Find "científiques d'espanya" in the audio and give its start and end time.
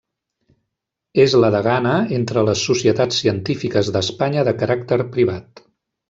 3.25-4.47